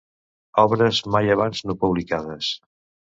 [0.61, 2.49] Obres mai abans no publicades.